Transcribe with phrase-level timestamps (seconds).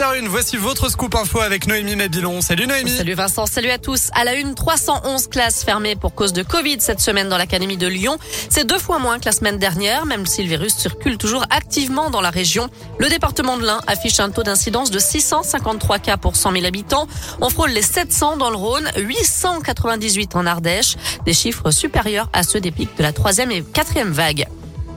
[0.00, 2.40] 7h01, voici votre scoop info avec Noémie Mabilon.
[2.40, 2.96] Salut Noémie.
[2.96, 4.08] Salut Vincent, salut à tous.
[4.14, 7.86] À la une, 311 classes fermées pour cause de Covid cette semaine dans l'Académie de
[7.86, 8.16] Lyon.
[8.48, 12.08] C'est deux fois moins que la semaine dernière, même si le virus circule toujours activement
[12.08, 12.70] dans la région.
[12.98, 17.06] Le département de l'Ain affiche un taux d'incidence de 653 cas pour 100 000 habitants.
[17.42, 22.60] On frôle les 700 dans le Rhône, 898 en Ardèche, des chiffres supérieurs à ceux
[22.60, 24.46] des pics de la troisième et quatrième vague.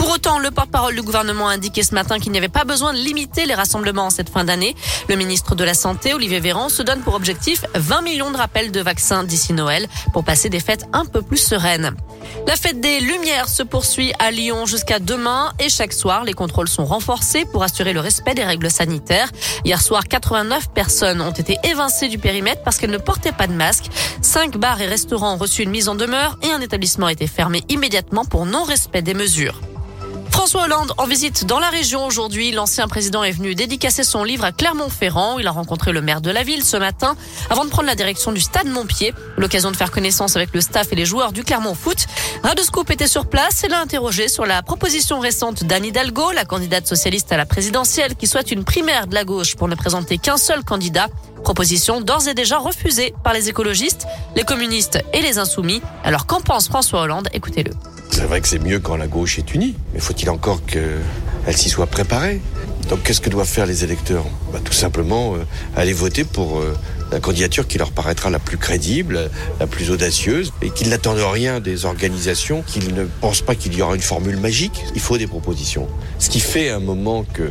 [0.00, 2.94] Pour autant, le porte-parole du gouvernement a indiqué ce matin qu'il n'y avait pas besoin
[2.94, 4.74] de limiter les rassemblements en cette fin d'année.
[5.10, 8.72] Le ministre de la Santé, Olivier Véran, se donne pour objectif 20 millions de rappels
[8.72, 11.94] de vaccins d'ici Noël pour passer des fêtes un peu plus sereines.
[12.46, 16.68] La fête des Lumières se poursuit à Lyon jusqu'à demain et chaque soir, les contrôles
[16.68, 19.28] sont renforcés pour assurer le respect des règles sanitaires.
[19.66, 23.52] Hier soir, 89 personnes ont été évincées du périmètre parce qu'elles ne portaient pas de
[23.52, 23.90] masque.
[24.22, 27.26] Cinq bars et restaurants ont reçu une mise en demeure et un établissement a été
[27.26, 29.60] fermé immédiatement pour non-respect des mesures.
[30.40, 32.50] François Hollande en visite dans la région aujourd'hui.
[32.50, 35.38] L'ancien président est venu dédicacer son livre à Clermont-Ferrand.
[35.38, 37.14] Il a rencontré le maire de la ville ce matin
[37.50, 39.12] avant de prendre la direction du stade Montpied.
[39.36, 42.06] L'occasion de faire connaissance avec le staff et les joueurs du Clermont Foot.
[42.42, 46.86] Radescope était sur place et l'a interrogé sur la proposition récente d'Anne Hidalgo, la candidate
[46.86, 50.38] socialiste à la présidentielle qui souhaite une primaire de la gauche pour ne présenter qu'un
[50.38, 51.08] seul candidat.
[51.44, 54.06] Proposition d'ores et déjà refusée par les écologistes,
[54.36, 55.82] les communistes et les insoumis.
[56.02, 57.28] Alors qu'en pense François Hollande?
[57.34, 57.72] Écoutez-le.
[58.20, 61.70] C'est vrai que c'est mieux quand la gauche est unie, mais faut-il encore qu'elle s'y
[61.70, 62.42] soit préparée?
[62.90, 64.26] Donc qu'est-ce que doivent faire les électeurs?
[64.52, 65.38] Bah, Tout simplement euh,
[65.74, 66.76] aller voter pour euh,
[67.10, 71.60] la candidature qui leur paraîtra la plus crédible, la plus audacieuse, et qu'ils n'attendent rien
[71.60, 74.84] des organisations, qu'ils ne pensent pas qu'il y aura une formule magique.
[74.94, 75.88] Il faut des propositions.
[76.18, 77.50] Ce qui fait un moment que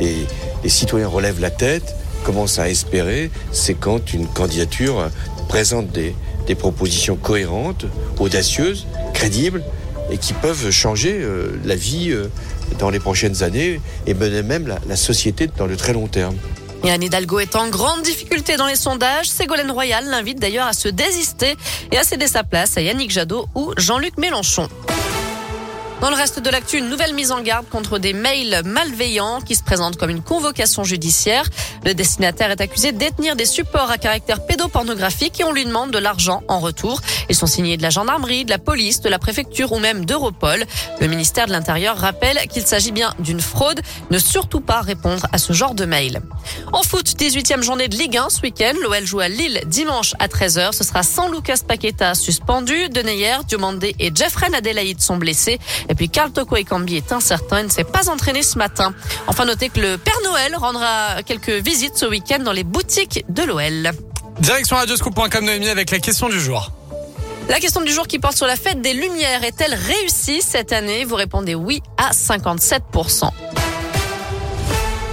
[0.00, 0.26] les,
[0.68, 1.94] citoyens relèvent la tête,
[2.24, 5.10] commencent à espérer, c'est quand une candidature
[5.48, 7.86] présente des propositions cohérentes,
[8.18, 9.62] audacieuses, crédibles,
[10.10, 12.28] et qui peuvent changer euh, la vie euh,
[12.78, 16.36] dans les prochaines années et même la, la société dans le très long terme.
[16.84, 19.28] Et Anne Hidalgo est en grande difficulté dans les sondages.
[19.28, 21.56] Ségolène Royal l'invite d'ailleurs à se désister
[21.90, 24.68] et à céder sa place à Yannick Jadot ou Jean-Luc Mélenchon.
[26.00, 29.56] Dans le reste de l'actu, une nouvelle mise en garde contre des mails malveillants qui
[29.56, 31.44] se présentent comme une convocation judiciaire.
[31.84, 35.90] Le destinataire est accusé de détenir des supports à caractère pédopornographique et on lui demande
[35.90, 37.00] de l'argent en retour.
[37.28, 40.64] Ils sont signés de la gendarmerie, de la police, de la préfecture ou même d'Europol.
[41.00, 43.80] Le ministère de l'Intérieur rappelle qu'il s'agit bien d'une fraude.
[44.12, 46.20] Ne surtout pas répondre à ce genre de mail.
[46.72, 48.74] En foot, 18e journée de Ligue 1 ce week-end.
[48.82, 50.72] L'OL joue à Lille dimanche à 13h.
[50.72, 52.88] Ce sera sans Lucas Paqueta suspendu.
[52.88, 55.58] Deneyer, Diomandé et Jeffrey Adelaide sont blessés.
[55.88, 57.60] Et puis Carl Toko Ekambi est incertain.
[57.60, 58.92] Il ne s'est pas entraîné ce matin.
[59.26, 63.42] Enfin, notez que le Père Noël rendra quelques visites ce week-end dans les boutiques de
[63.42, 63.92] l'OL.
[64.40, 66.70] Direction radioscoop.com Noémie avec la question du jour.
[67.48, 71.06] La question du jour qui porte sur la fête des Lumières est-elle réussie cette année?
[71.06, 73.30] Vous répondez oui à 57%.